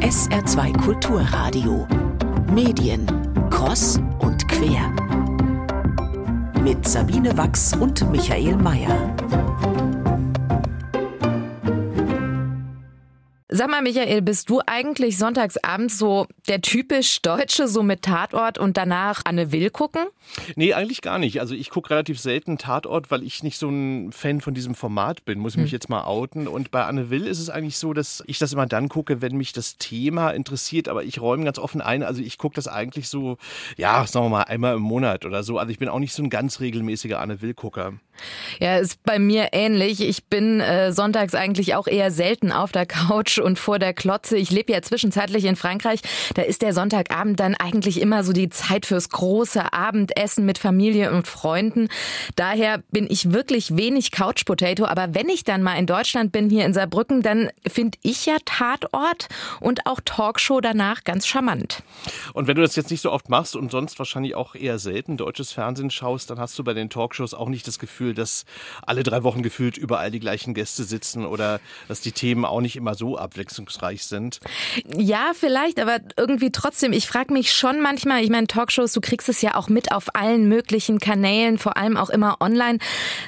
SR2 0.00 0.82
Kulturradio. 0.82 1.86
Medien. 2.52 3.06
Cross 3.50 3.98
und 4.20 4.46
quer. 4.48 4.90
Mit 6.62 6.86
Sabine 6.86 7.36
Wachs 7.36 7.74
und 7.74 8.10
Michael 8.10 8.56
Mayer. 8.56 9.14
Sag 13.48 13.70
mal, 13.70 13.82
Michael, 13.82 14.20
bist 14.22 14.50
du 14.50 14.60
eigentlich 14.66 15.16
sonntagsabends 15.16 15.98
so 15.98 16.26
der 16.48 16.60
typisch 16.60 17.22
Deutsche, 17.22 17.68
so 17.68 17.82
mit 17.82 18.02
Tatort 18.02 18.58
und 18.58 18.76
danach 18.76 19.22
Anne 19.24 19.50
Will 19.52 19.70
gucken? 19.70 20.06
Nee, 20.56 20.74
eigentlich 20.74 21.00
gar 21.00 21.18
nicht. 21.18 21.40
Also 21.40 21.54
ich 21.54 21.70
gucke 21.70 21.90
relativ 21.90 22.20
selten 22.20 22.58
Tatort, 22.58 23.10
weil 23.10 23.22
ich 23.22 23.42
nicht 23.42 23.58
so 23.58 23.68
ein 23.68 24.12
Fan 24.12 24.40
von 24.40 24.54
diesem 24.54 24.74
Format 24.74 25.24
bin, 25.24 25.38
muss 25.38 25.54
ich 25.54 25.58
mich 25.58 25.70
hm. 25.70 25.76
jetzt 25.76 25.88
mal 25.88 26.04
outen. 26.04 26.46
Und 26.46 26.70
bei 26.70 26.84
Anne 26.84 27.10
Will 27.10 27.26
ist 27.26 27.38
es 27.38 27.50
eigentlich 27.50 27.78
so, 27.78 27.92
dass 27.92 28.22
ich 28.26 28.38
das 28.38 28.52
immer 28.52 28.66
dann 28.66 28.88
gucke, 28.88 29.22
wenn 29.22 29.36
mich 29.36 29.52
das 29.52 29.76
Thema 29.78 30.30
interessiert. 30.30 30.88
Aber 30.88 31.04
ich 31.04 31.20
räume 31.20 31.44
ganz 31.44 31.58
offen 31.58 31.80
ein. 31.80 32.02
Also 32.02 32.22
ich 32.22 32.38
gucke 32.38 32.54
das 32.54 32.68
eigentlich 32.68 33.08
so, 33.08 33.38
ja, 33.76 34.06
sagen 34.06 34.26
wir 34.26 34.30
mal, 34.30 34.42
einmal 34.42 34.76
im 34.76 34.82
Monat 34.82 35.24
oder 35.24 35.42
so. 35.42 35.58
Also 35.58 35.70
ich 35.70 35.78
bin 35.78 35.88
auch 35.88 35.98
nicht 35.98 36.12
so 36.12 36.22
ein 36.22 36.30
ganz 36.30 36.60
regelmäßiger 36.60 37.20
Anne 37.20 37.40
Will-Gucker. 37.40 37.94
Ja, 38.60 38.78
ist 38.78 39.02
bei 39.02 39.18
mir 39.18 39.48
ähnlich. 39.52 40.00
Ich 40.00 40.24
bin 40.26 40.60
äh, 40.60 40.92
sonntags 40.92 41.34
eigentlich 41.34 41.74
auch 41.74 41.86
eher 41.86 42.10
selten 42.10 42.52
auf 42.52 42.70
der 42.70 42.86
Couch 42.86 43.38
und 43.38 43.58
vor 43.58 43.78
der 43.78 43.92
Klotze. 43.92 44.36
Ich 44.36 44.50
lebe 44.50 44.72
ja 44.72 44.82
zwischenzeitlich 44.82 45.44
in 45.44 45.56
Frankreich. 45.56 46.00
Da 46.34 46.42
ist 46.42 46.62
der 46.62 46.72
Sonntagabend 46.72 47.40
dann 47.40 47.54
eigentlich 47.54 48.00
immer 48.00 48.24
so 48.24 48.32
die 48.32 48.48
Zeit 48.48 48.86
fürs 48.86 49.08
große 49.08 49.72
Abendessen 49.72 50.44
mit 50.44 50.58
Familie 50.58 51.12
und 51.12 51.26
Freunden. 51.26 51.88
Daher 52.36 52.82
bin 52.90 53.06
ich 53.08 53.32
wirklich 53.32 53.76
wenig 53.76 54.10
Couch 54.10 54.44
Potato. 54.44 54.84
Aber 54.84 55.14
wenn 55.14 55.28
ich 55.28 55.44
dann 55.44 55.62
mal 55.62 55.76
in 55.76 55.86
Deutschland 55.86 56.32
bin, 56.32 56.50
hier 56.50 56.64
in 56.64 56.74
Saarbrücken, 56.74 57.22
dann 57.22 57.50
finde 57.66 57.98
ich 58.02 58.26
ja 58.26 58.36
Tatort 58.44 59.28
und 59.60 59.86
auch 59.86 60.00
Talkshow 60.04 60.60
danach 60.60 61.04
ganz 61.04 61.26
charmant. 61.26 61.82
Und 62.32 62.46
wenn 62.48 62.56
du 62.56 62.62
das 62.62 62.76
jetzt 62.76 62.90
nicht 62.90 63.00
so 63.00 63.12
oft 63.12 63.28
machst 63.28 63.56
und 63.56 63.70
sonst 63.70 63.98
wahrscheinlich 63.98 64.34
auch 64.34 64.54
eher 64.54 64.78
selten 64.78 65.16
deutsches 65.16 65.52
Fernsehen 65.52 65.90
schaust, 65.90 66.30
dann 66.30 66.38
hast 66.38 66.58
du 66.58 66.64
bei 66.64 66.74
den 66.74 66.90
Talkshows 66.90 67.34
auch 67.34 67.48
nicht 67.48 67.66
das 67.66 67.78
Gefühl, 67.78 68.14
dass 68.14 68.44
alle 68.82 69.02
drei 69.02 69.22
Wochen 69.22 69.42
gefühlt 69.42 69.76
überall 69.76 70.10
die 70.10 70.20
gleichen 70.20 70.54
Gäste 70.54 70.84
sitzen 70.84 71.24
oder 71.24 71.60
dass 71.88 72.00
die 72.00 72.12
Themen 72.12 72.44
auch 72.44 72.60
nicht 72.60 72.76
immer 72.76 72.94
so 72.94 73.16
abwechslungsreich 73.16 74.04
sind. 74.04 74.40
Ja, 74.96 75.32
vielleicht, 75.34 75.78
aber 75.80 75.98
irgendwie 76.24 76.50
trotzdem, 76.50 76.92
ich 76.92 77.06
frage 77.06 77.32
mich 77.32 77.52
schon 77.52 77.80
manchmal, 77.80 78.24
ich 78.24 78.30
meine, 78.30 78.46
Talkshows, 78.46 78.92
du 78.92 79.00
kriegst 79.00 79.28
es 79.28 79.42
ja 79.42 79.54
auch 79.56 79.68
mit 79.68 79.92
auf 79.92 80.14
allen 80.14 80.48
möglichen 80.48 80.98
Kanälen, 80.98 81.58
vor 81.58 81.76
allem 81.76 81.98
auch 81.98 82.08
immer 82.08 82.38
online. 82.40 82.78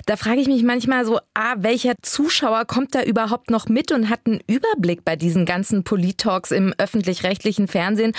Da 0.07 0.17
frage 0.17 0.41
ich 0.41 0.47
mich 0.47 0.63
manchmal 0.63 1.05
so, 1.05 1.19
ah, 1.35 1.57
welcher 1.59 1.95
Zuschauer 2.01 2.65
kommt 2.65 2.95
da 2.95 3.03
überhaupt 3.03 3.51
noch 3.51 3.69
mit 3.69 3.93
und 3.93 4.09
hat 4.09 4.21
einen 4.25 4.41
Überblick 4.47 5.05
bei 5.05 5.17
diesen 5.17 5.45
ganzen 5.45 5.85
Polit-Talks 5.85 6.51
im 6.51 6.73
öffentlich-rechtlichen 6.79 7.69
Fernsehen? 7.69 8.13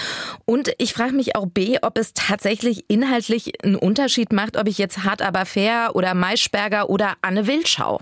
Und 0.45 0.71
ich 0.77 0.93
frage 0.93 1.13
mich 1.13 1.35
auch 1.35 1.47
B, 1.47 1.79
ob 1.81 1.97
es 1.97 2.13
tatsächlich 2.13 2.85
inhaltlich 2.87 3.63
einen 3.63 3.75
Unterschied 3.75 4.31
macht, 4.31 4.57
ob 4.57 4.67
ich 4.67 4.77
jetzt 4.77 5.03
hart 5.03 5.23
aber 5.23 5.45
fair 5.45 5.91
oder 5.95 6.13
Maischberger 6.13 6.89
oder 6.89 7.15
Anne 7.21 7.47
Will 7.47 7.65
schaue. 7.65 7.99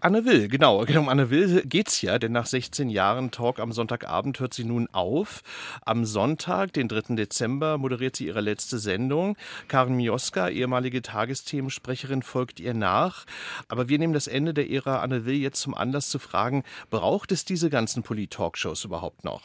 Anne 0.00 0.24
Will, 0.24 0.48
genau. 0.48 0.84
Um 0.84 1.08
Anne 1.08 1.30
Will 1.30 1.62
geht's 1.64 2.02
ja, 2.02 2.18
denn 2.18 2.32
nach 2.32 2.46
16 2.46 2.88
Jahren 2.88 3.30
Talk 3.30 3.60
am 3.60 3.72
Sonntagabend 3.72 4.40
hört 4.40 4.54
sie 4.54 4.64
nun 4.64 4.88
auf. 4.92 5.42
Am 5.84 6.04
Sonntag, 6.08 6.72
den 6.72 6.88
3. 6.88 7.14
Dezember, 7.14 7.78
moderiert 7.78 8.16
sie 8.16 8.26
ihre 8.26 8.40
letzte 8.40 8.78
Sendung. 8.78 9.36
Karin 9.68 9.94
Mioska, 9.94 10.48
ehemalige 10.48 11.02
Tagesthemensprecherin, 11.02 12.22
folgt 12.22 12.58
ihr 12.58 12.74
nach. 12.74 13.24
Aber 13.68 13.88
wir 13.88 13.98
nehmen 13.98 14.12
das 14.12 14.26
Ende 14.26 14.54
der 14.54 14.70
Ära 14.70 15.00
Anne 15.00 15.24
Will 15.24 15.36
jetzt 15.36 15.60
zum 15.60 15.74
Anlass 15.74 16.10
zu 16.10 16.18
fragen, 16.18 16.64
braucht 16.90 17.30
es 17.32 17.44
diese 17.44 17.70
ganzen 17.70 18.02
Polit-Talkshows 18.02 18.84
überhaupt 18.84 19.24
noch? 19.24 19.42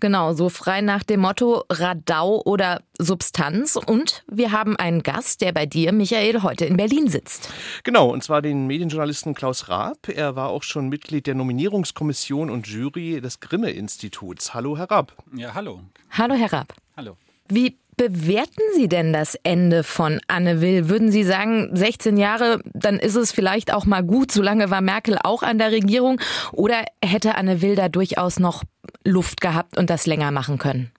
Genau, 0.00 0.32
so 0.32 0.48
frei 0.48 0.80
nach 0.80 1.02
dem 1.02 1.20
Motto 1.20 1.64
Radau 1.70 2.42
oder 2.44 2.82
Substanz. 2.98 3.76
Und 3.76 4.24
wir 4.26 4.52
haben 4.52 4.76
einen 4.76 5.02
Gast, 5.02 5.40
der 5.40 5.52
bei 5.52 5.66
dir, 5.66 5.92
Michael, 5.92 6.42
heute 6.42 6.64
in 6.64 6.76
Berlin 6.76 7.08
sitzt. 7.08 7.50
Genau, 7.84 8.08
und 8.08 8.22
zwar 8.22 8.42
den 8.42 8.66
Medienjournalisten 8.66 9.34
Klaus 9.34 9.68
Raab. 9.68 10.08
Er 10.08 10.36
war 10.36 10.48
auch 10.48 10.62
schon 10.62 10.88
Mitglied 10.88 11.26
der 11.26 11.34
Nominierungskommission 11.34 12.50
und 12.50 12.66
Jury 12.66 13.20
des 13.20 13.40
Grimme-Instituts. 13.40 14.54
Hallo, 14.54 14.76
Herr 14.78 14.90
Raab. 14.90 15.12
Ja, 15.34 15.54
hallo. 15.54 15.80
Hallo, 16.10 16.34
Herr 16.34 16.52
Raab. 16.52 16.74
Hallo. 16.96 17.16
Wie 17.48 17.78
bewerten 17.96 18.62
Sie 18.74 18.88
denn 18.88 19.12
das 19.12 19.36
Ende 19.42 19.82
von 19.82 20.20
Anne 20.28 20.60
Will? 20.60 20.88
Würden 20.88 21.10
Sie 21.10 21.24
sagen, 21.24 21.70
16 21.74 22.16
Jahre, 22.16 22.60
dann 22.74 22.98
ist 22.98 23.16
es 23.16 23.32
vielleicht 23.32 23.72
auch 23.72 23.86
mal 23.86 24.02
gut, 24.02 24.32
solange 24.32 24.70
war 24.70 24.80
Merkel 24.80 25.18
auch 25.22 25.42
an 25.42 25.58
der 25.58 25.72
Regierung? 25.72 26.20
Oder 26.52 26.84
hätte 27.02 27.36
Anne 27.36 27.62
Will 27.62 27.74
da 27.74 27.88
durchaus 27.88 28.38
noch 28.38 28.64
Luft 29.04 29.40
gehabt 29.40 29.78
und 29.78 29.88
das 29.88 30.06
länger 30.06 30.30
machen 30.30 30.58
können? 30.58 30.90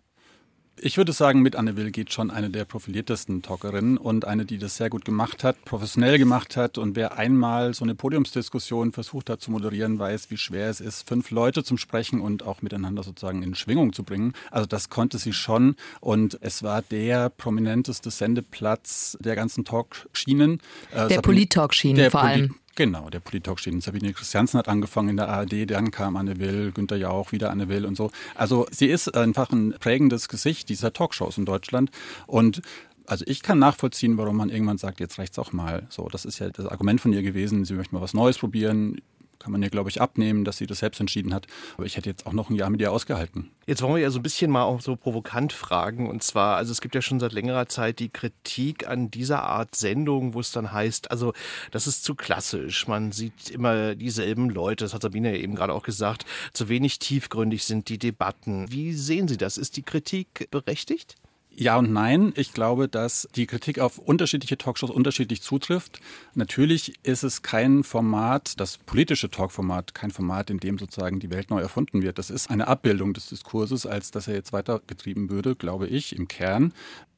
Ich 0.80 0.98
würde 0.98 1.12
sagen, 1.12 1.42
mit 1.42 1.56
Anne 1.56 1.76
Will 1.76 1.90
geht 1.90 2.14
schon 2.14 2.30
eine 2.30 2.52
der 2.52 2.64
profiliertesten 2.64 3.42
Talkerinnen 3.42 3.98
und 3.98 4.26
eine, 4.26 4.46
die 4.46 4.60
das 4.60 4.78
sehr 4.78 4.92
gut 4.92 5.06
gemacht 5.06 5.44
hat, 5.44 5.64
professionell 5.66 6.20
gemacht 6.20 6.56
hat. 6.56 6.78
Und 6.78 6.96
wer 6.96 7.18
einmal 7.18 7.74
so 7.74 7.84
eine 7.84 7.96
Podiumsdiskussion 7.96 8.92
versucht 8.92 9.32
hat 9.32 9.42
zu 9.42 9.50
moderieren, 9.50 9.98
weiß, 9.98 10.30
wie 10.30 10.38
schwer 10.38 10.70
es 10.70 10.80
ist, 10.80 11.08
fünf 11.08 11.32
Leute 11.32 11.64
zum 11.64 11.80
Sprechen 11.80 12.22
und 12.22 12.44
auch 12.44 12.62
miteinander 12.62 13.02
sozusagen 13.02 13.42
in 13.42 13.56
Schwingung 13.56 13.92
zu 13.92 14.04
bringen. 14.04 14.34
Also 14.52 14.68
das 14.68 14.90
konnte 14.90 15.18
sie 15.18 15.34
schon. 15.34 15.76
Und 16.00 16.38
es 16.42 16.62
war 16.62 16.84
der 16.84 17.30
prominenteste 17.30 18.12
Sendeplatz 18.12 19.18
der 19.20 19.36
ganzen 19.36 19.66
Talkschienen. 19.66 20.62
Äh, 20.94 21.08
der 21.08 21.22
Polit-Talkschienen 21.22 22.12
vor 22.12 22.22
allem. 22.22 22.56
Genau, 22.78 23.10
der 23.10 23.22
Politalk 23.22 23.60
steht. 23.60 23.82
Sabine 23.82 24.14
Christiansen 24.14 24.60
hat 24.60 24.68
angefangen 24.68 25.10
in 25.10 25.18
der 25.18 25.30
ARD, 25.30 25.72
dann 25.72 25.90
kam 25.90 26.16
Anne 26.16 26.38
Will, 26.40 26.72
Günther 26.72 26.96
Jauch, 26.96 27.32
wieder 27.32 27.50
Anne 27.50 27.70
Will 27.70 27.88
und 27.88 27.98
so. 27.98 28.12
Also 28.36 28.68
sie 28.70 28.86
ist 28.86 29.16
einfach 29.18 29.52
ein 29.52 29.74
prägendes 29.80 30.30
Gesicht 30.30 30.70
dieser 30.70 30.94
Talkshows 30.94 31.40
in 31.40 31.46
Deutschland 31.46 31.90
und 32.28 32.62
also 33.08 33.26
ich 33.28 33.42
kann 33.42 33.58
nachvollziehen, 33.58 34.20
warum 34.20 34.38
man 34.38 34.50
irgendwann 34.50 34.78
sagt, 34.78 35.00
jetzt 35.00 35.18
reicht's 35.18 35.40
auch 35.40 35.54
mal. 35.54 35.88
So, 35.90 36.08
das 36.08 36.24
ist 36.24 36.38
ja 36.38 36.50
das 36.52 36.68
Argument 36.68 37.02
von 37.02 37.14
ihr 37.14 37.24
gewesen. 37.24 37.66
Sie 37.66 37.74
möchte 37.74 37.96
mal 37.96 38.02
was 38.02 38.14
Neues 38.14 38.38
probieren 38.38 39.02
kann 39.40 39.52
man 39.52 39.62
ihr, 39.62 39.70
glaube 39.70 39.90
ich, 39.90 40.02
abnehmen, 40.02 40.44
dass 40.44 40.58
sie 40.58 40.68
das 40.68 40.80
selbst 40.80 41.00
entschieden 41.00 41.34
hat. 41.34 41.48
Aber 41.76 41.86
ich 41.86 41.98
hätte 41.98 42.10
jetzt 42.10 42.26
auch 42.26 42.34
noch 42.34 42.50
ein 42.50 42.56
Jahr 42.56 42.70
mit 42.70 42.82
ihr 42.82 42.92
ausgehalten. 42.92 43.52
Jetzt 43.66 43.82
wollen 43.82 43.96
wir 43.96 44.02
ja 44.02 44.10
so 44.10 44.20
ein 44.20 44.24
bisschen 44.24 44.50
mal 44.50 44.64
auch 44.64 44.82
so 44.82 44.96
provokant 44.96 45.54
fragen. 45.54 46.10
Und 46.10 46.24
zwar, 46.24 46.58
also 46.58 46.72
es 46.72 46.82
gibt 46.82 46.96
ja 46.96 47.02
schon 47.02 47.20
seit 47.20 47.34
längerer 47.34 47.68
Zeit 47.68 48.00
die 48.00 48.10
Kritik 48.10 48.88
an 48.88 49.12
dieser 49.12 49.44
Art 49.44 49.76
Sendung, 49.76 50.34
wo 50.34 50.40
es 50.40 50.52
dann 50.52 50.72
heißt, 50.72 51.12
also 51.12 51.34
das 51.72 51.88
ist 51.88 52.04
zu 52.04 52.16
klassisch. 52.16 52.88
Man 52.88 53.12
sieht 53.12 53.50
immer 53.50 53.96
dieselben 53.96 54.50
Leute, 54.50 54.86
das 54.86 54.94
hat 54.94 55.02
Sabine 55.02 55.36
ja 55.36 55.42
eben 55.42 55.56
gerade 55.56 55.74
auch 55.74 55.84
gesagt, 55.84 56.26
zu 56.54 56.70
wenig 56.70 57.00
tiefgründig 57.00 57.66
sind 57.66 57.90
die 57.90 58.00
Debatten. 58.00 58.72
Wie 58.72 58.94
sehen 58.94 59.28
Sie 59.28 59.38
das? 59.38 59.58
Ist 59.58 59.78
die 59.78 59.84
Kritik 59.84 60.48
berechtigt? 60.50 61.16
Ja 61.60 61.80
und 61.80 61.92
nein. 61.92 62.34
Ich 62.36 62.54
glaube, 62.54 62.88
dass 62.88 63.28
die 63.36 63.48
Kritik 63.48 63.80
auf 63.80 63.98
unterschiedliche 63.98 64.60
Talkshows 64.60 64.92
unterschiedlich 64.92 65.42
zutrifft. 65.42 66.00
Natürlich 66.36 66.94
ist 67.02 67.24
es 67.24 67.42
kein 67.42 67.84
Format, 67.84 68.60
das 68.60 68.78
politische 68.78 69.32
Talkformat, 69.32 69.96
kein 69.96 70.12
Format, 70.12 70.52
in 70.52 70.60
dem 70.60 70.78
sozusagen 70.78 71.20
die 71.20 71.32
Welt 71.32 71.50
neu 71.50 71.60
erfunden 71.60 72.04
wird. 72.04 72.20
Das 72.20 72.30
ist 72.30 72.52
eine 72.52 72.68
Abbildung 72.68 73.16
des 73.16 73.30
Diskurses, 73.30 73.88
als 73.88 74.12
dass 74.12 74.28
er 74.28 74.36
jetzt 74.36 74.54
weitergetrieben 74.54 75.32
würde, 75.32 75.56
glaube 75.56 75.88
ich, 75.88 76.16
im 76.16 76.28
Kern. 76.28 76.74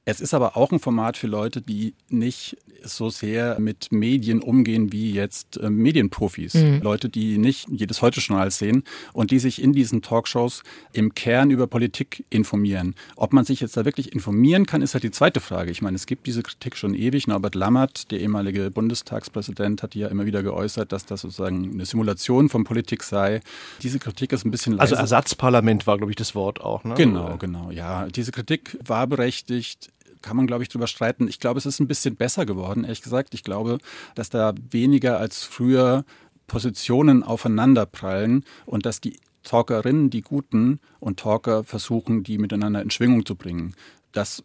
Es 0.05 0.22
ist 0.22 0.33
aber 0.33 0.56
auch 0.56 0.71
ein 0.71 0.79
Format 0.79 1.17
für 1.17 1.27
Leute, 1.27 1.61
die 1.61 1.94
nicht 2.07 2.56
so 2.84 3.09
sehr 3.09 3.59
mit 3.59 3.91
Medien 3.91 4.41
umgehen 4.41 4.91
wie 4.91 5.12
jetzt 5.12 5.57
äh, 5.57 5.69
Medienprofis. 5.69 6.53
Mhm. 6.56 6.81
Leute, 6.81 7.09
die 7.09 7.38
nicht 7.38 7.67
jedes 7.69 8.01
Heute-Journal 8.01 8.51
sehen 8.51 8.84
und 9.13 9.31
die 9.31 9.40
sich 9.40 9.62
in 9.62 9.73
diesen 9.73 10.01
Talkshows 10.01 10.63
im 10.94 11.13
Kern 11.13 11.51
über 11.51 11.68
Politik 11.68 12.25
informieren. 12.29 12.95
Ob 13.16 13.34
man 13.34 13.45
sich 13.45 13.59
jetzt 13.59 13.78
da 13.78 13.85
wirklich 13.85 14.13
informieren 14.13 14.66
kann, 14.66 14.81
ist 14.81 14.94
halt 14.94 15.03
die 15.03 15.12
zweite 15.12 15.39
Frage. 15.39 15.72
Ich 15.72 15.81
meine, 15.81 15.95
es 15.95 16.06
gibt 16.06 16.28
diese 16.28 16.44
Kritik 16.44 16.75
schon 16.78 16.94
ewig. 16.94 17.28
Norbert 17.28 17.56
Lammert, 17.56 18.12
der 18.12 18.19
ehemalige 18.19 18.72
Bundestagspräsident, 18.72 19.84
hat 19.84 19.95
ja 19.95 20.07
immer 20.07 20.25
wieder 20.25 20.44
geäußert, 20.44 20.91
dass 20.91 21.06
das 21.06 21.22
sozusagen 21.22 21.72
eine 21.73 21.85
Simulation 21.85 22.50
von 22.50 22.63
Politik 22.63 23.03
sei. 23.03 23.41
Diese 23.81 24.00
Kritik 24.00 24.31
ist 24.31 24.45
ein 24.45 24.51
bisschen 24.51 24.73
also 24.73 24.95
leise. 24.95 25.01
Also 25.01 25.16
Ersatzparlament 25.16 25.88
war, 25.88 25.97
glaube 25.97 26.12
ich, 26.12 26.16
das 26.16 26.36
Wort 26.36 26.62
auch. 26.62 26.83
Ne? 26.83 26.95
Genau, 26.95 27.38
genau. 27.38 27.71
Ja, 27.71 28.07
diese 28.07 28.31
Kritik 28.31 28.77
war 28.86 29.07
berechtigt 29.07 29.89
kann 30.21 30.38
man, 30.38 30.48
glaube 30.48 30.63
ich, 30.63 30.69
drüber 30.69 30.88
streiten. 30.88 31.27
Ich 31.27 31.39
glaube, 31.39 31.57
es 31.57 31.66
ist 31.66 31.80
ein 31.80 31.88
bisschen 31.88 32.16
besser 32.16 32.45
geworden, 32.45 32.83
ehrlich 32.83 33.01
gesagt. 33.01 33.33
Ich 33.33 33.44
glaube, 33.44 33.77
dass 34.16 34.30
da 34.30 34.54
weniger 34.71 35.18
als 35.19 35.44
früher 35.44 36.04
Positionen 36.48 37.24
aufeinanderprallen 37.24 38.44
und 38.66 38.86
dass 38.86 39.01
die 39.01 39.19
Talkerinnen, 39.44 40.10
die 40.10 40.21
Guten 40.21 40.80
und 41.00 41.19
Talker 41.19 41.63
versuchen, 41.63 42.24
die 42.24 42.38
miteinander 42.38 42.81
in 42.81 42.92
Schwingung 42.92 43.25
zu 43.25 43.36
bringen. 43.36 43.75
Das, 44.12 44.44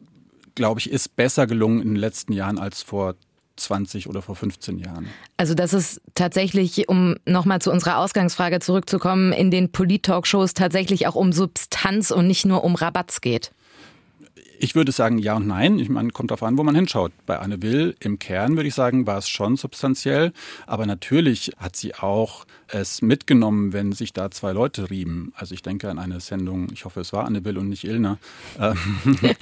glaube 0.55 0.81
ich, 0.81 0.91
ist 0.91 1.17
besser 1.17 1.47
gelungen 1.47 1.81
in 1.81 1.89
den 1.89 1.97
letzten 1.97 2.33
Jahren 2.33 2.59
als 2.59 2.83
vor 2.83 3.17
20 3.57 4.09
oder 4.09 4.23
vor 4.23 4.37
15 4.37 4.79
Jahren. 4.79 5.09
Also 5.37 5.55
dass 5.55 5.73
es 5.73 6.01
tatsächlich, 6.15 6.89
um 6.89 7.17
nochmal 7.25 7.61
zu 7.61 7.71
unserer 7.71 7.99
Ausgangsfrage 7.99 8.61
zurückzukommen, 8.61 9.33
in 9.33 9.51
den 9.51 9.71
Polit-Talkshows 9.71 10.55
tatsächlich 10.55 11.07
auch 11.07 11.15
um 11.15 11.33
Substanz 11.33 12.11
und 12.11 12.27
nicht 12.27 12.45
nur 12.47 12.65
um 12.65 12.75
Rabatz 12.75 13.21
geht 13.21 13.53
Ich 14.59 14.75
würde 14.75 14.93
sagen 14.93 15.19
ja 15.19 15.37
und 15.37 15.47
nein. 15.47 15.79
Ich 15.79 15.89
meine, 15.89 16.11
kommt 16.11 16.31
darauf 16.31 16.43
an, 16.43 16.57
wo 16.59 16.63
man 16.63 16.75
hinschaut. 16.75 17.13
Bei 17.27 17.39
Anne 17.39 17.63
Will 17.63 17.97
im 18.01 18.19
Kern 18.19 18.57
würde 18.57 18.69
ich 18.69 18.75
sagen, 18.75 19.07
war 19.07 19.19
es 19.19 19.29
schon 19.29 19.57
substanziell. 19.57 20.33
Aber 20.67 20.87
natürlich 20.87 21.53
hat 21.59 21.77
sie 21.77 21.95
auch 21.95 22.47
es 22.69 23.03
mitgenommen, 23.03 23.73
wenn 23.73 23.93
sich 23.93 24.13
da 24.13 24.31
zwei 24.31 24.53
Leute 24.53 24.91
rieben. 24.91 25.33
Also 25.37 25.55
ich 25.55 25.63
denke 25.63 25.91
an 25.91 25.99
eine 25.99 26.21
Sendung, 26.21 26.69
ich 26.73 26.85
hoffe, 26.85 27.01
es 27.01 27.13
war 27.13 27.27
Anne 27.27 27.45
Will 27.45 27.59
und 27.59 27.69
nicht 27.69 27.85
Ilna, 27.85 28.19
ähm, 28.59 28.77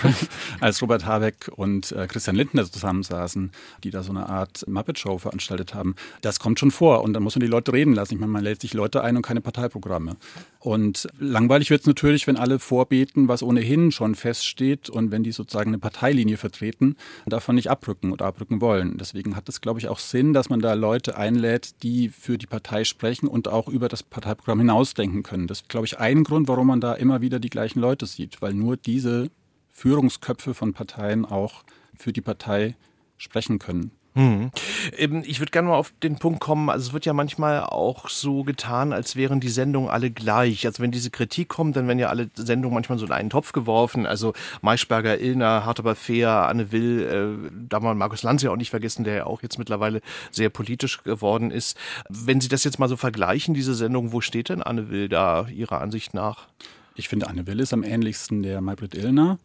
als 0.60 0.80
Robert 0.80 1.04
Habeck 1.04 1.50
und 1.54 1.92
äh, 1.92 2.06
Christian 2.06 2.36
Lindner 2.36 2.70
zusammensaßen, 2.70 3.50
die 3.82 3.90
da 3.90 4.02
so 4.02 4.10
eine 4.10 4.28
Art 4.28 4.66
Muppet-Show 4.68 5.18
veranstaltet 5.18 5.74
haben. 5.74 5.94
Das 6.22 6.38
kommt 6.38 6.60
schon 6.60 6.70
vor 6.70 7.02
und 7.02 7.12
da 7.12 7.20
muss 7.20 7.34
man 7.34 7.40
die 7.40 7.48
Leute 7.50 7.72
reden 7.72 7.92
lassen. 7.94 8.14
Ich 8.14 8.20
meine, 8.20 8.32
man 8.32 8.44
lädt 8.44 8.60
sich 8.60 8.72
Leute 8.72 9.02
ein 9.02 9.16
und 9.16 9.22
keine 9.22 9.40
Parteiprogramme. 9.40 10.16
Und 10.60 11.08
langweilig 11.18 11.70
wird 11.70 11.80
es 11.80 11.86
natürlich, 11.86 12.26
wenn 12.26 12.36
alle 12.36 12.58
vorbeten, 12.58 13.28
was 13.28 13.42
ohnehin 13.42 13.92
schon 13.92 14.14
feststeht 14.14 14.49
und 14.90 15.10
wenn 15.10 15.22
die 15.22 15.32
sozusagen 15.32 15.70
eine 15.70 15.78
Parteilinie 15.78 16.36
vertreten 16.36 16.96
davon 17.26 17.54
nicht 17.54 17.70
abrücken 17.70 18.12
oder 18.12 18.26
abrücken 18.26 18.60
wollen. 18.60 18.98
Deswegen 18.98 19.36
hat 19.36 19.48
es, 19.48 19.60
glaube 19.60 19.78
ich, 19.80 19.88
auch 19.88 19.98
Sinn, 19.98 20.32
dass 20.32 20.48
man 20.48 20.60
da 20.60 20.74
Leute 20.74 21.16
einlädt, 21.16 21.82
die 21.82 22.08
für 22.08 22.38
die 22.38 22.46
Partei 22.46 22.84
sprechen 22.84 23.28
und 23.28 23.48
auch 23.48 23.68
über 23.68 23.88
das 23.88 24.02
Parteiprogramm 24.02 24.60
hinausdenken 24.60 25.22
können. 25.22 25.46
Das 25.46 25.60
ist, 25.60 25.68
glaube 25.68 25.86
ich, 25.86 25.98
ein 25.98 26.24
Grund, 26.24 26.48
warum 26.48 26.66
man 26.66 26.80
da 26.80 26.94
immer 26.94 27.20
wieder 27.20 27.38
die 27.38 27.50
gleichen 27.50 27.80
Leute 27.80 28.06
sieht, 28.06 28.42
weil 28.42 28.54
nur 28.54 28.76
diese 28.76 29.30
Führungsköpfe 29.68 30.54
von 30.54 30.72
Parteien 30.72 31.24
auch 31.24 31.64
für 31.96 32.12
die 32.12 32.20
Partei 32.20 32.76
sprechen 33.16 33.58
können. 33.58 33.92
Mhm. 34.14 34.50
Ich 35.24 35.38
würde 35.38 35.52
gerne 35.52 35.68
mal 35.68 35.76
auf 35.76 35.92
den 36.02 36.18
Punkt 36.18 36.40
kommen, 36.40 36.68
also 36.68 36.88
es 36.88 36.92
wird 36.92 37.06
ja 37.06 37.12
manchmal 37.12 37.62
auch 37.62 38.08
so 38.08 38.42
getan, 38.42 38.92
als 38.92 39.14
wären 39.14 39.38
die 39.38 39.48
Sendungen 39.48 39.88
alle 39.88 40.10
gleich. 40.10 40.66
Also 40.66 40.82
wenn 40.82 40.90
diese 40.90 41.10
Kritik 41.10 41.48
kommt, 41.48 41.76
dann 41.76 41.86
werden 41.86 41.98
ja 42.00 42.08
alle 42.08 42.28
Sendungen 42.34 42.74
manchmal 42.74 42.98
so 42.98 43.06
in 43.06 43.12
einen 43.12 43.30
Topf 43.30 43.52
geworfen. 43.52 44.06
Also 44.06 44.32
Maischberger, 44.62 45.20
Illner, 45.20 45.64
Hart 45.64 45.78
aber 45.78 45.94
fair, 45.94 46.48
Anne 46.48 46.72
Will, 46.72 47.02
äh, 47.46 47.50
da 47.68 47.78
mal 47.78 47.94
Markus 47.94 48.22
Lanz 48.24 48.42
ja 48.42 48.50
auch 48.50 48.56
nicht 48.56 48.70
vergessen, 48.70 49.04
der 49.04 49.14
ja 49.14 49.26
auch 49.26 49.42
jetzt 49.42 49.58
mittlerweile 49.58 50.00
sehr 50.32 50.50
politisch 50.50 51.02
geworden 51.04 51.50
ist. 51.50 51.76
Wenn 52.08 52.40
Sie 52.40 52.48
das 52.48 52.64
jetzt 52.64 52.78
mal 52.78 52.88
so 52.88 52.96
vergleichen, 52.96 53.54
diese 53.54 53.74
Sendung, 53.74 54.12
wo 54.12 54.20
steht 54.20 54.48
denn 54.48 54.62
Anne 54.62 54.90
Will 54.90 55.08
da 55.08 55.46
Ihrer 55.46 55.80
Ansicht 55.80 56.14
nach? 56.14 56.48
Ich 56.96 57.08
finde, 57.08 57.28
Anne 57.28 57.46
Will 57.46 57.60
ist 57.60 57.72
am 57.72 57.84
ähnlichsten 57.84 58.42
der 58.42 58.60
Maybrit 58.60 58.94
Illner. 58.94 59.38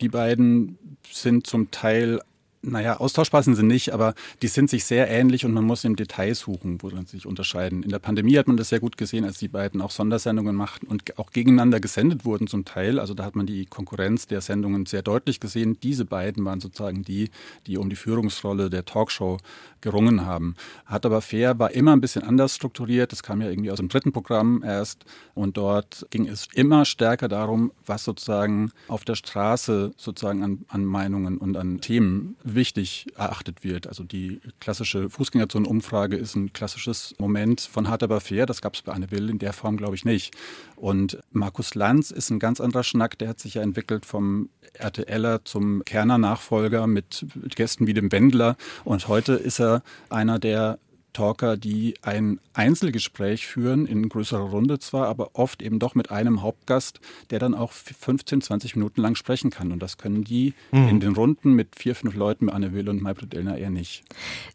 Die 0.00 0.08
beiden 0.08 0.78
sind 1.10 1.46
zum 1.46 1.70
Teil 1.70 2.20
naja, 2.62 2.98
austauschbar 2.98 3.42
sind 3.42 3.54
sie 3.54 3.62
nicht, 3.62 3.94
aber 3.94 4.14
die 4.42 4.48
sind 4.48 4.68
sich 4.68 4.84
sehr 4.84 5.08
ähnlich 5.08 5.46
und 5.46 5.52
man 5.52 5.64
muss 5.64 5.84
im 5.84 5.96
Detail 5.96 6.34
suchen, 6.34 6.82
woran 6.82 7.06
sie 7.06 7.16
sich 7.16 7.26
unterscheiden. 7.26 7.82
In 7.82 7.88
der 7.88 8.00
Pandemie 8.00 8.36
hat 8.36 8.48
man 8.48 8.58
das 8.58 8.68
sehr 8.68 8.80
gut 8.80 8.98
gesehen, 8.98 9.24
als 9.24 9.38
die 9.38 9.48
beiden 9.48 9.80
auch 9.80 9.90
Sondersendungen 9.90 10.54
machten 10.54 10.86
und 10.86 11.18
auch 11.18 11.30
gegeneinander 11.30 11.80
gesendet 11.80 12.26
wurden 12.26 12.48
zum 12.48 12.66
Teil. 12.66 12.98
Also 12.98 13.14
da 13.14 13.24
hat 13.24 13.34
man 13.34 13.46
die 13.46 13.64
Konkurrenz 13.64 14.26
der 14.26 14.42
Sendungen 14.42 14.84
sehr 14.84 15.02
deutlich 15.02 15.40
gesehen. 15.40 15.78
Diese 15.82 16.04
beiden 16.04 16.44
waren 16.44 16.60
sozusagen 16.60 17.02
die, 17.02 17.30
die 17.66 17.78
um 17.78 17.88
die 17.88 17.96
Führungsrolle 17.96 18.68
der 18.68 18.84
Talkshow 18.84 19.38
gerungen 19.80 20.26
haben. 20.26 20.54
Hat 20.84 21.06
aber 21.06 21.22
fair, 21.22 21.58
war 21.58 21.70
immer 21.70 21.92
ein 21.92 22.02
bisschen 22.02 22.22
anders 22.22 22.54
strukturiert. 22.54 23.12
Das 23.12 23.22
kam 23.22 23.40
ja 23.40 23.48
irgendwie 23.48 23.70
aus 23.70 23.78
dem 23.78 23.88
dritten 23.88 24.12
Programm 24.12 24.62
erst 24.62 25.06
und 25.34 25.56
dort 25.56 26.06
ging 26.10 26.28
es 26.28 26.48
immer 26.52 26.84
stärker 26.84 27.28
darum, 27.28 27.72
was 27.86 28.04
sozusagen 28.04 28.72
auf 28.88 29.04
der 29.04 29.14
Straße 29.14 29.92
sozusagen 29.96 30.42
an, 30.42 30.64
an 30.68 30.84
Meinungen 30.84 31.38
und 31.38 31.56
an 31.56 31.80
Themen 31.80 32.36
wichtig 32.54 33.06
erachtet 33.16 33.64
wird. 33.64 33.86
Also 33.86 34.04
die 34.04 34.40
klassische 34.60 35.10
Fußgängerzonenumfrage 35.10 36.16
ist 36.16 36.36
ein 36.36 36.52
klassisches 36.52 37.14
Moment 37.18 37.60
von 37.60 37.88
hart 37.88 38.02
aber 38.02 38.20
fair. 38.20 38.46
Das 38.46 38.60
gab 38.60 38.74
es 38.74 38.82
bei 38.82 38.92
Anne 38.92 39.10
Will 39.10 39.30
in 39.30 39.38
der 39.38 39.52
Form, 39.52 39.76
glaube 39.76 39.94
ich, 39.94 40.04
nicht. 40.04 40.34
Und 40.76 41.18
Markus 41.32 41.74
Lanz 41.74 42.10
ist 42.10 42.30
ein 42.30 42.38
ganz 42.38 42.60
anderer 42.60 42.84
Schnack. 42.84 43.18
Der 43.18 43.28
hat 43.28 43.40
sich 43.40 43.54
ja 43.54 43.62
entwickelt 43.62 44.06
vom 44.06 44.50
RTLer 44.74 45.44
zum 45.44 45.84
Kerner-Nachfolger 45.84 46.86
mit 46.86 47.26
Gästen 47.54 47.86
wie 47.86 47.94
dem 47.94 48.12
Wendler. 48.12 48.56
Und 48.84 49.08
heute 49.08 49.34
ist 49.34 49.60
er 49.60 49.82
einer 50.08 50.38
der 50.38 50.78
Talker, 51.12 51.56
die 51.56 51.94
ein 52.02 52.40
Einzelgespräch 52.54 53.46
führen, 53.46 53.86
in 53.86 54.08
größerer 54.08 54.50
Runde 54.50 54.78
zwar, 54.78 55.08
aber 55.08 55.30
oft 55.34 55.62
eben 55.62 55.78
doch 55.78 55.94
mit 55.94 56.10
einem 56.10 56.42
Hauptgast, 56.42 57.00
der 57.30 57.38
dann 57.38 57.54
auch 57.54 57.72
15, 57.72 58.42
20 58.42 58.76
Minuten 58.76 59.00
lang 59.00 59.14
sprechen 59.14 59.50
kann. 59.50 59.72
Und 59.72 59.80
das 59.80 59.98
können 59.98 60.24
die 60.24 60.54
mhm. 60.72 60.88
in 60.88 61.00
den 61.00 61.14
Runden 61.14 61.52
mit 61.52 61.76
vier, 61.76 61.94
fünf 61.94 62.14
Leuten, 62.14 62.46
mit 62.46 62.54
Anne 62.54 62.72
Will 62.72 62.88
und 62.88 63.02
Maybrit 63.02 63.34
Illner 63.34 63.58
eher 63.58 63.70
nicht. 63.70 64.04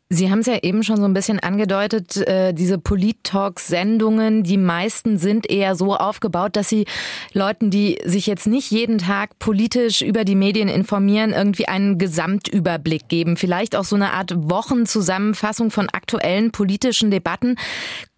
Sie 0.07 0.29
haben 0.29 0.39
es 0.39 0.45
ja 0.45 0.59
eben 0.61 0.83
schon 0.83 0.97
so 0.97 1.05
ein 1.05 1.15
bisschen 1.15 1.39
angedeutet, 1.39 2.15
äh, 2.17 2.53
diese 2.53 2.77
Polit-Talk-Sendungen, 2.77 4.43
die 4.43 4.57
meisten 4.57 5.17
sind 5.17 5.49
eher 5.49 5.75
so 5.75 5.95
aufgebaut, 5.95 6.55
dass 6.55 6.69
sie 6.69 6.85
Leuten, 7.33 7.71
die 7.71 7.97
sich 8.05 8.27
jetzt 8.27 8.45
nicht 8.45 8.69
jeden 8.69 8.99
Tag 8.99 9.39
politisch 9.39 10.03
über 10.03 10.23
die 10.23 10.35
Medien 10.35 10.67
informieren, 10.67 11.33
irgendwie 11.33 11.67
einen 11.67 11.97
Gesamtüberblick 11.97 13.07
geben. 13.09 13.35
Vielleicht 13.35 13.75
auch 13.75 13.83
so 13.83 13.95
eine 13.95 14.13
Art 14.13 14.31
Wochenzusammenfassung 14.35 15.71
von 15.71 15.89
aktuellen 15.89 16.44
politischen 16.51 17.11
Debatten. 17.11 17.57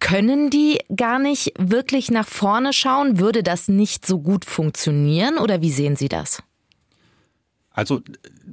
Können 0.00 0.50
die 0.50 0.78
gar 0.94 1.18
nicht 1.18 1.52
wirklich 1.58 2.10
nach 2.10 2.26
vorne 2.26 2.72
schauen? 2.72 3.18
Würde 3.18 3.42
das 3.42 3.68
nicht 3.68 4.06
so 4.06 4.18
gut 4.18 4.44
funktionieren 4.44 5.38
oder 5.38 5.62
wie 5.62 5.70
sehen 5.70 5.96
Sie 5.96 6.08
das? 6.08 6.42
Also 7.78 8.02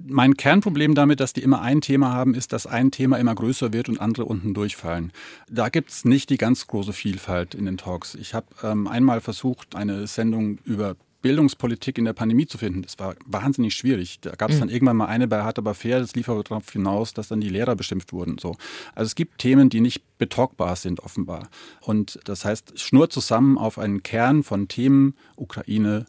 mein 0.07 0.38
Kernproblem 0.38 0.94
damit, 0.94 1.19
dass 1.19 1.33
die 1.33 1.42
immer 1.42 1.60
ein 1.62 1.81
Thema 1.81 2.13
haben, 2.13 2.36
ist, 2.36 2.54
dass 2.54 2.68
ein 2.68 2.92
Thema 2.92 3.18
immer 3.18 3.33
größer 3.33 3.74
wird 3.74 3.89
und 3.89 4.00
andere 4.00 4.25
unten 4.25 4.54
durchfallen. 4.54 5.12
Da 5.50 5.69
gibt's 5.69 6.06
nicht 6.06 6.30
die 6.30 6.38
ganz 6.38 6.68
große 6.68 6.94
Vielfalt 6.94 7.56
in 7.56 7.66
den 7.66 7.77
Talks. 7.77 8.13
Ich 8.13 8.36
habe 8.36 8.45
ähm, 8.62 8.86
einmal 8.86 9.22
versucht, 9.22 9.75
eine 9.75 10.06
Sendung 10.06 10.60
über 10.63 10.95
Bildungspolitik 11.25 11.98
in 11.98 12.06
der 12.06 12.13
Pandemie 12.13 12.45
zu 12.45 12.60
finden. 12.60 12.83
Das 12.83 13.00
war 13.00 13.16
wahnsinnig 13.25 13.74
schwierig. 13.74 14.19
Da 14.22 14.36
gab 14.36 14.51
es 14.51 14.60
dann 14.60 14.68
mhm. 14.68 14.75
irgendwann 14.75 14.98
mal 14.98 15.07
eine 15.07 15.27
bei 15.27 15.42
Hart 15.42 15.57
aber 15.57 15.74
fair, 15.74 16.00
das 16.00 16.13
lief 16.13 16.30
aber 16.30 16.44
darauf 16.44 16.69
hinaus, 16.69 17.16
dass 17.16 17.30
dann 17.30 17.42
die 17.42 17.50
Lehrer 17.50 17.75
bestimmt 17.75 18.13
wurden. 18.13 18.38
So. 18.38 18.57
Also 18.94 19.07
es 19.07 19.16
gibt 19.16 19.39
Themen, 19.39 19.72
die 19.72 19.81
nicht 19.81 20.04
betalkbar 20.19 20.75
sind, 20.75 21.00
offenbar. 21.00 21.50
Und 21.81 22.19
das 22.25 22.45
heißt, 22.45 22.80
schnur 22.80 23.10
zusammen 23.10 23.57
auf 23.57 23.80
einen 23.80 24.04
Kern 24.04 24.44
von 24.44 24.68
Themen, 24.68 25.16
Ukraine, 25.36 26.06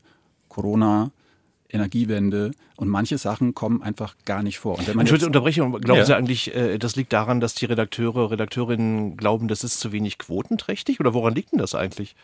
Corona, 0.51 1.13
Energiewende 1.71 2.51
und 2.77 2.89
manche 2.89 3.17
Sachen 3.17 3.55
kommen 3.55 3.83
einfach 3.83 4.17
gar 4.27 4.43
nicht 4.43 4.59
vor. 4.59 4.79
Und 4.79 4.87
wenn 4.87 4.97
man 4.97 5.05
Entschuldigung, 5.05 5.29
Unterbrechung, 5.29 5.81
glauben 5.81 6.01
ja. 6.01 6.05
Sie 6.05 6.15
eigentlich, 6.15 6.55
äh, 6.55 6.77
das 6.77 6.95
liegt 6.95 7.15
daran, 7.15 7.41
dass 7.41 7.55
die 7.55 7.65
Redakteure, 7.65 8.31
Redakteurinnen 8.31 9.17
glauben, 9.17 9.49
das 9.49 9.65
ist 9.65 9.81
zu 9.81 9.93
wenig 9.93 10.19
quotenträchtig 10.19 11.01
oder 11.01 11.15
woran 11.15 11.35
liegt 11.35 11.53
denn 11.53 11.59
das 11.59 11.75
eigentlich? 11.75 12.15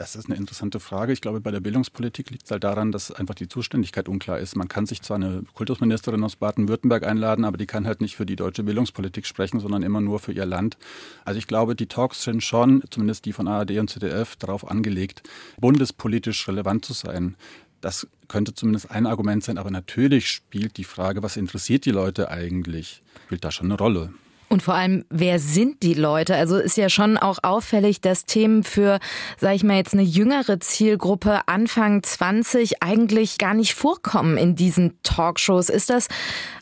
Das 0.00 0.16
ist 0.16 0.30
eine 0.30 0.36
interessante 0.36 0.80
Frage. 0.80 1.12
Ich 1.12 1.20
glaube, 1.20 1.42
bei 1.42 1.50
der 1.50 1.60
Bildungspolitik 1.60 2.30
liegt 2.30 2.46
es 2.46 2.50
halt 2.50 2.64
daran, 2.64 2.90
dass 2.90 3.12
einfach 3.12 3.34
die 3.34 3.48
Zuständigkeit 3.48 4.08
unklar 4.08 4.38
ist. 4.38 4.56
Man 4.56 4.66
kann 4.66 4.86
sich 4.86 5.02
zwar 5.02 5.16
eine 5.16 5.42
Kultusministerin 5.52 6.24
aus 6.24 6.36
Baden-Württemberg 6.36 7.06
einladen, 7.06 7.44
aber 7.44 7.58
die 7.58 7.66
kann 7.66 7.86
halt 7.86 8.00
nicht 8.00 8.16
für 8.16 8.24
die 8.24 8.34
deutsche 8.34 8.62
Bildungspolitik 8.62 9.26
sprechen, 9.26 9.60
sondern 9.60 9.82
immer 9.82 10.00
nur 10.00 10.18
für 10.18 10.32
ihr 10.32 10.46
Land. 10.46 10.78
Also 11.26 11.36
ich 11.36 11.46
glaube, 11.46 11.76
die 11.76 11.84
Talks 11.84 12.22
sind 12.22 12.42
schon, 12.42 12.82
zumindest 12.88 13.26
die 13.26 13.34
von 13.34 13.46
ARD 13.46 13.72
und 13.72 13.90
ZDF, 13.90 14.36
darauf 14.36 14.66
angelegt, 14.66 15.22
bundespolitisch 15.58 16.48
relevant 16.48 16.82
zu 16.82 16.94
sein. 16.94 17.36
Das 17.82 18.06
könnte 18.26 18.54
zumindest 18.54 18.90
ein 18.90 19.04
Argument 19.04 19.44
sein, 19.44 19.58
aber 19.58 19.70
natürlich 19.70 20.30
spielt 20.30 20.78
die 20.78 20.84
Frage, 20.84 21.22
was 21.22 21.36
interessiert 21.36 21.84
die 21.84 21.90
Leute 21.90 22.30
eigentlich, 22.30 23.02
spielt 23.26 23.44
da 23.44 23.50
schon 23.50 23.66
eine 23.66 23.76
Rolle. 23.76 24.14
Und 24.52 24.64
vor 24.64 24.74
allem, 24.74 25.04
wer 25.10 25.38
sind 25.38 25.84
die 25.84 25.94
Leute? 25.94 26.34
Also 26.34 26.58
ist 26.58 26.76
ja 26.76 26.88
schon 26.88 27.16
auch 27.16 27.38
auffällig, 27.42 28.00
dass 28.00 28.24
Themen 28.24 28.64
für, 28.64 28.98
sage 29.38 29.54
ich 29.54 29.62
mal 29.62 29.76
jetzt, 29.76 29.92
eine 29.92 30.02
jüngere 30.02 30.58
Zielgruppe 30.58 31.46
Anfang 31.46 32.02
20 32.02 32.82
eigentlich 32.82 33.38
gar 33.38 33.54
nicht 33.54 33.74
vorkommen 33.74 34.36
in 34.36 34.56
diesen 34.56 35.00
Talkshows. 35.04 35.68
Ist 35.68 35.88
das 35.88 36.08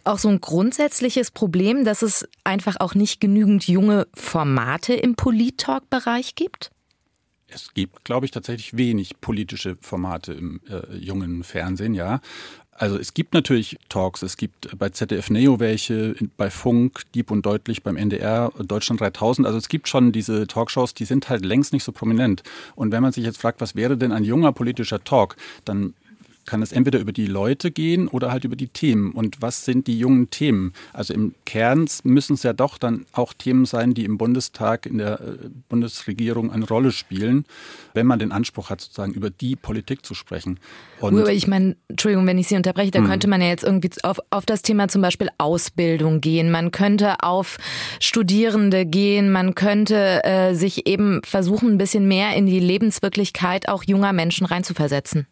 auch 0.05 0.19
so 0.19 0.29
ein 0.29 0.43
grundsätzliches 0.43 1.31
Problem, 1.31 1.87
dass 1.87 2.03
es 2.03 2.29
einfach 2.45 2.77
auch 2.79 2.95
nicht 2.95 3.21
genügend 3.23 3.67
junge 3.67 4.07
Formate 4.15 4.93
im 4.93 5.15
Polit-Talk-Bereich 5.15 6.35
gibt? 6.35 6.71
Es 7.49 7.73
gibt, 7.73 8.05
glaube 8.05 8.27
ich, 8.27 8.33
tatsächlich 8.33 8.77
wenig 8.77 9.19
politische 9.23 9.79
Formate 9.81 10.35
im 10.35 10.61
äh, 10.69 10.95
jungen 10.95 11.43
Fernsehen, 11.43 11.95
ja. 11.95 12.21
Also 12.79 12.97
es 12.97 13.13
gibt 13.13 13.35
natürlich 13.35 13.77
Talks, 13.89 14.23
es 14.23 14.37
gibt 14.37 14.79
bei 14.79 14.89
ZDF 14.89 15.31
Neo 15.31 15.59
welche, 15.59 16.15
bei 16.37 16.49
Funk, 16.49 17.03
Dieb 17.13 17.33
und 17.33 17.45
Deutlich, 17.45 17.83
beim 17.83 17.97
NDR, 17.97 18.53
Deutschland 18.57 19.01
3000. 19.01 19.47
Also 19.47 19.59
es 19.59 19.69
gibt 19.69 19.89
schon 19.89 20.13
diese 20.13 20.47
Talkshows, 20.47 20.95
die 20.95 21.05
sind 21.05 21.29
halt 21.29 21.45
längst 21.45 21.73
nicht 21.73 21.83
so 21.83 21.91
prominent. 21.91 22.45
Und 22.77 22.93
wenn 22.93 23.03
man 23.03 23.11
sich 23.11 23.25
jetzt 23.25 23.41
fragt, 23.41 23.61
was 23.61 23.75
wäre 23.75 23.97
denn 23.97 24.13
ein 24.13 24.23
junger 24.23 24.53
politischer 24.53 25.03
Talk, 25.03 25.37
dann 25.65 25.95
kann 26.49 26.63
es 26.63 26.73
entweder 26.73 26.99
über 26.99 27.13
die 27.13 27.27
Leute 27.27 27.71
gehen 27.71 28.09
oder 28.09 28.33
halt 28.33 28.45
über 28.45 28.57
die 28.57 28.69
Themen. 28.69 29.13
Und 29.13 29.43
was 29.43 29.67
sind 29.67 29.87
die 29.87 29.99
jungen 29.99 30.31
Themen? 30.31 30.73
Also 30.95 31.13
im 31.13 31.35
Kern 31.45 31.87
müssen 32.05 32.35
es 32.35 32.43
ja 32.43 32.55
doch 32.55 32.79
dann 32.79 33.05
auch 33.13 33.35
Themen 33.35 33.67
sein, 33.67 33.93
die 33.93 34.07
im 34.07 34.17
Bundestag, 34.17 34.87
in 34.87 34.97
der 34.97 35.21
äh, 35.21 35.37
Bundesregierung 35.69 36.51
eine 36.51 36.67
Rolle 36.67 36.91
spielen, 36.91 37.45
wenn 37.93 38.07
man 38.07 38.19
den 38.19 38.33
Anspruch 38.33 38.71
hat, 38.71 38.81
sozusagen 38.81 39.13
über 39.13 39.29
die 39.29 39.57
Politik 39.57 40.07
zu 40.07 40.15
sprechen. 40.15 40.59
Und 41.01 41.19
Aber 41.19 41.33
ich 41.33 41.47
meine, 41.47 41.77
Entschuldigung, 41.89 42.27
wenn 42.27 42.39
ich 42.39 42.49
Sie 42.49 42.57
unterbreche, 42.57 42.93
da 42.93 43.01
hm. 43.01 43.09
könnte 43.09 43.29
man 43.29 43.43
ja 43.43 43.49
jetzt 43.49 43.65
irgendwie 43.65 43.91
auf, 44.03 44.19
auf 44.31 44.47
das 44.47 44.63
Thema 44.63 44.89
zum 44.89 45.03
Beispiel 45.03 45.29
Ausbildung 45.37 46.23
gehen. 46.23 46.51
Man 46.51 46.71
könnte 46.71 47.23
auf 47.23 47.59
Studierende 48.01 48.87
gehen. 48.87 49.31
Man 49.31 49.55
könnte 49.55 50.25
äh, 50.25 50.55
sich 50.55 50.87
eben 50.87 51.21
versuchen, 51.25 51.73
ein 51.73 51.79
bisschen 51.79 52.09
mehr 52.09 52.35
in 52.37 52.47
die 52.47 52.61
Lebenswirklichkeit 52.61 53.69
auch 53.69 53.85
junger 53.85 54.15
Menschen 54.15 54.47
reinzuversetzen. 54.47 55.27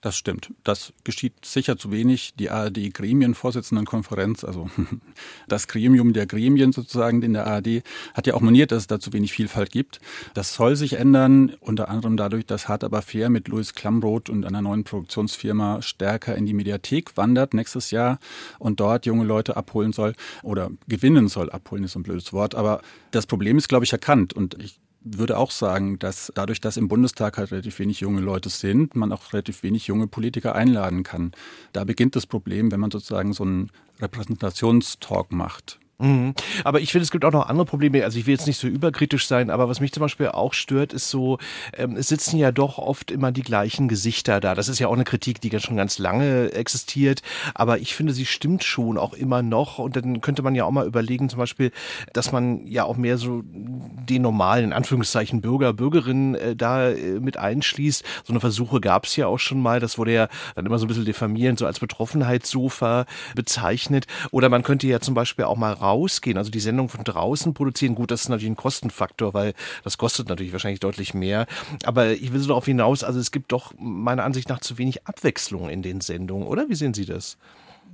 Das 0.00 0.16
stimmt. 0.16 0.52
Das 0.62 0.92
geschieht 1.02 1.44
sicher 1.44 1.76
zu 1.76 1.90
wenig. 1.90 2.34
Die 2.38 2.50
ARD-Gremienvorsitzendenkonferenz, 2.50 4.44
also 4.44 4.70
das 5.48 5.66
Gremium 5.66 6.12
der 6.12 6.26
Gremien 6.26 6.70
sozusagen 6.70 7.20
in 7.22 7.32
der 7.32 7.48
ARD, 7.48 7.82
hat 8.14 8.28
ja 8.28 8.34
auch 8.34 8.40
moniert, 8.40 8.70
dass 8.70 8.82
es 8.82 8.86
da 8.86 9.00
zu 9.00 9.12
wenig 9.12 9.32
Vielfalt 9.32 9.72
gibt. 9.72 9.98
Das 10.34 10.54
soll 10.54 10.76
sich 10.76 10.92
ändern, 10.92 11.56
unter 11.58 11.88
anderem 11.88 12.16
dadurch, 12.16 12.46
dass 12.46 12.68
Hart 12.68 12.84
aber 12.84 13.02
fair 13.02 13.28
mit 13.28 13.48
Louis 13.48 13.74
Klamroth 13.74 14.30
und 14.30 14.44
einer 14.44 14.62
neuen 14.62 14.84
Produktionsfirma 14.84 15.82
stärker 15.82 16.36
in 16.36 16.46
die 16.46 16.54
Mediathek 16.54 17.16
wandert 17.16 17.52
nächstes 17.52 17.90
Jahr 17.90 18.20
und 18.60 18.78
dort 18.78 19.04
junge 19.04 19.24
Leute 19.24 19.56
abholen 19.56 19.92
soll 19.92 20.14
oder 20.44 20.70
gewinnen 20.86 21.26
soll. 21.26 21.50
Abholen 21.50 21.82
ist 21.82 21.96
ein 21.96 22.04
blödes 22.04 22.32
Wort, 22.32 22.54
aber 22.54 22.82
das 23.10 23.26
Problem 23.26 23.58
ist, 23.58 23.68
glaube 23.68 23.84
ich, 23.84 23.92
erkannt 23.92 24.32
und 24.32 24.54
ich 24.62 24.78
würde 25.16 25.38
auch 25.38 25.50
sagen, 25.50 25.98
dass 25.98 26.32
dadurch, 26.34 26.60
dass 26.60 26.76
im 26.76 26.88
Bundestag 26.88 27.38
halt 27.38 27.52
relativ 27.52 27.78
wenig 27.78 28.00
junge 28.00 28.20
Leute 28.20 28.48
sind, 28.48 28.96
man 28.96 29.12
auch 29.12 29.32
relativ 29.32 29.62
wenig 29.62 29.86
junge 29.86 30.06
Politiker 30.06 30.54
einladen 30.54 31.02
kann. 31.02 31.32
Da 31.72 31.84
beginnt 31.84 32.16
das 32.16 32.26
Problem, 32.26 32.70
wenn 32.70 32.80
man 32.80 32.90
sozusagen 32.90 33.32
so 33.32 33.44
einen 33.44 33.70
Repräsentationstalk 34.00 35.32
macht. 35.32 35.78
Mhm. 36.00 36.34
Aber 36.62 36.80
ich 36.80 36.92
finde, 36.92 37.02
es 37.02 37.10
gibt 37.10 37.24
auch 37.24 37.32
noch 37.32 37.48
andere 37.48 37.66
Probleme. 37.66 38.04
Also 38.04 38.20
ich 38.20 38.26
will 38.26 38.34
jetzt 38.34 38.46
nicht 38.46 38.58
so 38.58 38.68
überkritisch 38.68 39.26
sein, 39.26 39.50
aber 39.50 39.68
was 39.68 39.80
mich 39.80 39.92
zum 39.92 40.00
Beispiel 40.00 40.28
auch 40.28 40.52
stört, 40.54 40.92
ist 40.92 41.10
so, 41.10 41.38
ähm, 41.76 41.96
es 41.96 42.06
sitzen 42.06 42.38
ja 42.38 42.52
doch 42.52 42.78
oft 42.78 43.10
immer 43.10 43.32
die 43.32 43.42
gleichen 43.42 43.88
Gesichter 43.88 44.38
da. 44.38 44.54
Das 44.54 44.68
ist 44.68 44.78
ja 44.78 44.86
auch 44.86 44.92
eine 44.92 45.02
Kritik, 45.02 45.40
die 45.40 45.58
schon 45.58 45.76
ganz 45.76 45.98
lange 45.98 46.52
existiert. 46.52 47.22
Aber 47.54 47.80
ich 47.80 47.96
finde, 47.96 48.12
sie 48.12 48.26
stimmt 48.26 48.62
schon 48.62 48.96
auch 48.96 49.12
immer 49.12 49.42
noch. 49.42 49.80
Und 49.80 49.96
dann 49.96 50.20
könnte 50.20 50.42
man 50.42 50.54
ja 50.54 50.64
auch 50.64 50.70
mal 50.70 50.86
überlegen, 50.86 51.28
zum 51.28 51.40
Beispiel, 51.40 51.72
dass 52.12 52.30
man 52.30 52.64
ja 52.68 52.84
auch 52.84 52.96
mehr 52.96 53.18
so 53.18 53.42
den 53.44 54.22
normalen, 54.22 54.66
in 54.66 54.72
Anführungszeichen, 54.72 55.40
Bürger, 55.40 55.72
Bürgerinnen 55.72 56.36
äh, 56.36 56.54
da 56.54 56.90
äh, 56.90 57.18
mit 57.18 57.38
einschließt. 57.38 58.04
So 58.24 58.32
eine 58.32 58.40
Versuche 58.40 58.80
gab 58.80 59.06
es 59.06 59.16
ja 59.16 59.26
auch 59.26 59.38
schon 59.38 59.60
mal. 59.60 59.80
Das 59.80 59.98
wurde 59.98 60.12
ja 60.12 60.28
dann 60.54 60.64
immer 60.64 60.78
so 60.78 60.84
ein 60.84 60.88
bisschen 60.88 61.04
diffamierend, 61.04 61.58
so 61.58 61.66
als 61.66 61.80
Betroffenheitssofa 61.80 63.06
bezeichnet. 63.34 64.06
Oder 64.30 64.48
man 64.48 64.62
könnte 64.62 64.86
ja 64.86 65.00
zum 65.00 65.14
Beispiel 65.14 65.44
auch 65.44 65.56
mal 65.56 65.72
rausgehen, 65.88 66.36
also 66.36 66.50
die 66.50 66.60
Sendung 66.60 66.88
von 66.88 67.04
draußen 67.04 67.54
produzieren, 67.54 67.94
gut, 67.94 68.10
das 68.10 68.22
ist 68.22 68.28
natürlich 68.28 68.52
ein 68.52 68.56
Kostenfaktor, 68.56 69.34
weil 69.34 69.54
das 69.84 69.98
kostet 69.98 70.28
natürlich 70.28 70.52
wahrscheinlich 70.52 70.80
deutlich 70.80 71.14
mehr. 71.14 71.46
Aber 71.84 72.10
ich 72.12 72.32
will 72.32 72.40
so 72.40 72.48
darauf 72.48 72.66
hinaus, 72.66 73.04
also 73.04 73.18
es 73.18 73.30
gibt 73.30 73.52
doch 73.52 73.72
meiner 73.78 74.24
Ansicht 74.24 74.48
nach 74.48 74.60
zu 74.60 74.78
wenig 74.78 75.06
Abwechslung 75.06 75.70
in 75.70 75.82
den 75.82 76.00
Sendungen, 76.00 76.46
oder? 76.46 76.68
Wie 76.68 76.74
sehen 76.74 76.94
Sie 76.94 77.06
das? 77.06 77.38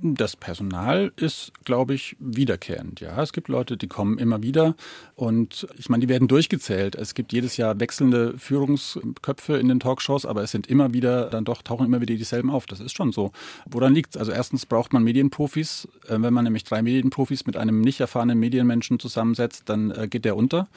Das 0.01 0.35
Personal 0.35 1.11
ist, 1.15 1.51
glaube 1.63 1.93
ich, 1.93 2.17
wiederkehrend. 2.19 2.99
Ja, 2.99 3.21
es 3.21 3.33
gibt 3.33 3.47
Leute, 3.47 3.77
die 3.77 3.87
kommen 3.87 4.17
immer 4.17 4.43
wieder 4.43 4.75
und 5.15 5.67
ich 5.77 5.89
meine, 5.89 6.01
die 6.01 6.09
werden 6.09 6.27
durchgezählt. 6.27 6.95
Es 6.95 7.13
gibt 7.13 7.31
jedes 7.31 7.55
Jahr 7.57 7.79
wechselnde 7.79 8.37
Führungsköpfe 8.37 9.57
in 9.57 9.69
den 9.69 9.79
Talkshows, 9.79 10.25
aber 10.25 10.43
es 10.43 10.51
sind 10.51 10.67
immer 10.67 10.93
wieder, 10.93 11.29
dann 11.29 11.45
doch 11.45 11.61
tauchen 11.61 11.85
immer 11.85 12.01
wieder 12.01 12.15
dieselben 12.15 12.49
auf. 12.49 12.65
Das 12.65 12.81
ist 12.81 12.95
schon 12.95 13.13
so. 13.13 13.31
Woran 13.69 13.93
liegt 13.93 14.15
es? 14.15 14.17
Also 14.17 14.31
erstens 14.31 14.65
braucht 14.65 14.91
man 14.91 15.03
Medienprofis. 15.03 15.87
Äh, 16.07 16.17
wenn 16.19 16.33
man 16.33 16.43
nämlich 16.43 16.65
drei 16.65 16.81
Medienprofis 16.81 17.45
mit 17.45 17.55
einem 17.55 17.81
nicht 17.81 17.99
erfahrenen 17.99 18.37
Medienmenschen 18.39 18.99
zusammensetzt, 18.99 19.63
dann 19.69 19.91
äh, 19.91 20.07
geht 20.09 20.25
der 20.25 20.35
unter. 20.35 20.67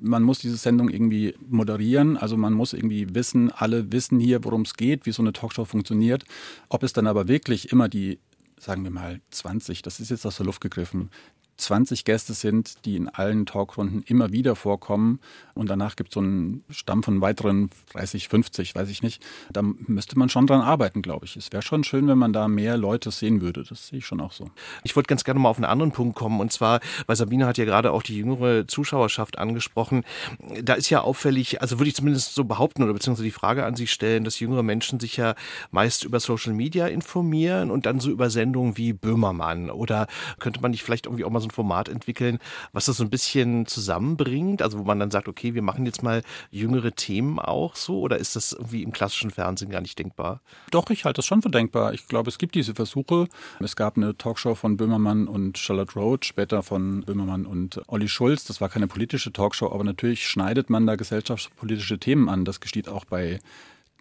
Man 0.00 0.22
muss 0.22 0.38
diese 0.38 0.56
Sendung 0.56 0.88
irgendwie 0.88 1.34
moderieren. 1.48 2.16
Also 2.16 2.36
man 2.36 2.52
muss 2.52 2.72
irgendwie 2.72 3.14
wissen, 3.14 3.50
alle 3.50 3.90
wissen 3.90 4.20
hier, 4.20 4.44
worum 4.44 4.62
es 4.62 4.74
geht, 4.74 5.04
wie 5.04 5.12
so 5.12 5.22
eine 5.22 5.32
Talkshow 5.32 5.64
funktioniert. 5.64 6.24
Ob 6.68 6.84
es 6.84 6.92
dann 6.92 7.06
aber 7.06 7.26
wirklich 7.28 7.72
immer 7.72 7.88
die 7.88 8.18
sagen 8.62 8.84
wir 8.84 8.92
mal 8.92 9.20
20, 9.30 9.82
das 9.82 9.98
ist 9.98 10.10
jetzt 10.10 10.24
aus 10.24 10.36
der 10.36 10.46
Luft 10.46 10.60
gegriffen, 10.60 11.10
20 11.62 12.04
Gäste 12.04 12.34
sind, 12.34 12.84
die 12.84 12.96
in 12.96 13.08
allen 13.08 13.46
Talkrunden 13.46 14.02
immer 14.02 14.32
wieder 14.32 14.56
vorkommen. 14.56 15.20
Und 15.54 15.68
danach 15.68 15.96
gibt 15.96 16.10
es 16.10 16.14
so 16.14 16.20
einen 16.20 16.64
Stamm 16.70 17.02
von 17.02 17.20
weiteren 17.20 17.70
30, 17.92 18.28
50, 18.28 18.74
weiß 18.74 18.88
ich 18.88 19.02
nicht. 19.02 19.22
Da 19.52 19.62
müsste 19.62 20.18
man 20.18 20.28
schon 20.28 20.46
dran 20.46 20.60
arbeiten, 20.60 21.02
glaube 21.02 21.26
ich. 21.26 21.36
Es 21.36 21.52
wäre 21.52 21.62
schon 21.62 21.84
schön, 21.84 22.08
wenn 22.08 22.18
man 22.18 22.32
da 22.32 22.48
mehr 22.48 22.76
Leute 22.76 23.10
sehen 23.10 23.40
würde. 23.40 23.64
Das 23.68 23.88
sehe 23.88 23.98
ich 23.98 24.06
schon 24.06 24.20
auch 24.20 24.32
so. 24.32 24.50
Ich 24.82 24.96
wollte 24.96 25.08
ganz 25.08 25.24
gerne 25.24 25.40
mal 25.40 25.50
auf 25.50 25.58
einen 25.58 25.66
anderen 25.66 25.92
Punkt 25.92 26.16
kommen. 26.16 26.40
Und 26.40 26.52
zwar, 26.52 26.80
weil 27.06 27.16
Sabine 27.16 27.46
hat 27.46 27.58
ja 27.58 27.64
gerade 27.64 27.92
auch 27.92 28.02
die 28.02 28.16
jüngere 28.16 28.66
Zuschauerschaft 28.66 29.38
angesprochen. 29.38 30.04
Da 30.62 30.74
ist 30.74 30.90
ja 30.90 31.02
auffällig, 31.02 31.60
also 31.60 31.78
würde 31.78 31.88
ich 31.88 31.96
zumindest 31.96 32.34
so 32.34 32.44
behaupten 32.44 32.82
oder 32.82 32.92
beziehungsweise 32.92 33.24
die 33.24 33.30
Frage 33.30 33.64
an 33.64 33.76
Sie 33.76 33.86
stellen, 33.86 34.24
dass 34.24 34.40
jüngere 34.40 34.62
Menschen 34.62 35.00
sich 35.00 35.16
ja 35.16 35.34
meist 35.70 36.04
über 36.04 36.18
Social 36.18 36.54
Media 36.54 36.86
informieren 36.86 37.70
und 37.70 37.86
dann 37.86 38.00
so 38.00 38.10
über 38.10 38.30
Sendungen 38.30 38.76
wie 38.76 38.92
Böhmermann. 38.92 39.70
Oder 39.70 40.06
könnte 40.38 40.60
man 40.60 40.70
nicht 40.70 40.82
vielleicht 40.82 41.06
irgendwie 41.06 41.24
auch 41.24 41.30
mal 41.30 41.40
so 41.40 41.48
ein 41.48 41.51
Format 41.52 41.88
entwickeln, 41.88 42.38
was 42.72 42.86
das 42.86 42.96
so 42.96 43.04
ein 43.04 43.10
bisschen 43.10 43.66
zusammenbringt? 43.66 44.62
Also 44.62 44.78
wo 44.78 44.84
man 44.84 44.98
dann 44.98 45.10
sagt, 45.10 45.28
okay, 45.28 45.54
wir 45.54 45.62
machen 45.62 45.86
jetzt 45.86 46.02
mal 46.02 46.22
jüngere 46.50 46.92
Themen 46.92 47.38
auch 47.38 47.76
so? 47.76 48.00
Oder 48.00 48.18
ist 48.18 48.34
das 48.36 48.52
irgendwie 48.52 48.82
im 48.82 48.92
klassischen 48.92 49.30
Fernsehen 49.30 49.70
gar 49.70 49.80
nicht 49.80 49.98
denkbar? 49.98 50.40
Doch, 50.70 50.90
ich 50.90 51.04
halte 51.04 51.18
das 51.18 51.26
schon 51.26 51.42
für 51.42 51.50
denkbar. 51.50 51.94
Ich 51.94 52.08
glaube, 52.08 52.28
es 52.28 52.38
gibt 52.38 52.54
diese 52.54 52.74
Versuche. 52.74 53.28
Es 53.60 53.76
gab 53.76 53.96
eine 53.96 54.16
Talkshow 54.16 54.54
von 54.54 54.76
Böhmermann 54.76 55.28
und 55.28 55.58
Charlotte 55.58 55.94
Roach, 55.94 56.24
später 56.24 56.62
von 56.62 57.02
Böhmermann 57.02 57.46
und 57.46 57.80
Olli 57.86 58.08
Schulz. 58.08 58.44
Das 58.44 58.60
war 58.60 58.68
keine 58.68 58.88
politische 58.88 59.32
Talkshow, 59.32 59.70
aber 59.72 59.84
natürlich 59.84 60.26
schneidet 60.26 60.70
man 60.70 60.86
da 60.86 60.96
gesellschaftspolitische 60.96 61.98
Themen 61.98 62.28
an. 62.28 62.44
Das 62.44 62.60
geschieht 62.60 62.88
auch 62.88 63.04
bei 63.04 63.38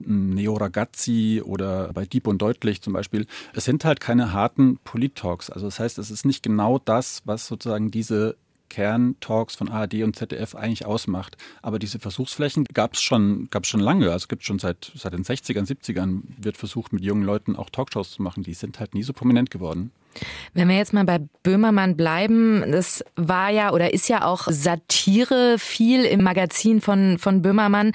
Neo 0.05 0.53
Ragazzi 0.53 1.41
oder 1.43 1.91
bei 1.93 2.05
Dieb 2.05 2.27
und 2.27 2.41
Deutlich 2.41 2.81
zum 2.81 2.93
Beispiel. 2.93 3.27
Es 3.53 3.65
sind 3.65 3.85
halt 3.85 3.99
keine 3.99 4.33
harten 4.33 4.77
Polit-Talks. 4.83 5.49
Also 5.49 5.67
das 5.67 5.79
heißt, 5.79 5.97
es 5.97 6.11
ist 6.11 6.25
nicht 6.25 6.43
genau 6.43 6.79
das, 6.79 7.21
was 7.25 7.47
sozusagen 7.47 7.91
diese 7.91 8.35
Kerntalks 8.71 9.55
von 9.55 9.69
ARD 9.69 10.03
und 10.03 10.15
ZDF 10.15 10.55
eigentlich 10.55 10.85
ausmacht. 10.85 11.35
Aber 11.61 11.77
diese 11.77 11.99
Versuchsflächen 11.99 12.63
gab 12.63 12.93
es 12.93 13.01
schon, 13.01 13.49
gab's 13.51 13.67
schon 13.67 13.81
lange. 13.81 14.05
Also 14.05 14.23
es 14.23 14.27
gibt 14.29 14.45
schon 14.45 14.59
seit, 14.59 14.93
seit 14.95 15.13
den 15.13 15.25
60ern, 15.25 15.67
70ern 15.67 16.21
wird 16.37 16.55
versucht, 16.55 16.93
mit 16.93 17.03
jungen 17.03 17.23
Leuten 17.23 17.57
auch 17.57 17.69
Talkshows 17.69 18.11
zu 18.11 18.21
machen. 18.21 18.43
Die 18.43 18.53
sind 18.53 18.79
halt 18.79 18.95
nie 18.95 19.03
so 19.03 19.11
prominent 19.11 19.51
geworden. 19.51 19.91
Wenn 20.53 20.67
wir 20.67 20.77
jetzt 20.77 20.93
mal 20.93 21.05
bei 21.05 21.19
Böhmermann 21.43 21.95
bleiben, 21.95 22.63
das 22.71 23.03
war 23.15 23.49
ja 23.49 23.71
oder 23.71 23.93
ist 23.93 24.09
ja 24.09 24.25
auch 24.25 24.47
Satire 24.49 25.57
viel 25.57 26.03
im 26.03 26.23
Magazin 26.23 26.81
von, 26.81 27.17
von 27.17 27.41
Böhmermann. 27.41 27.91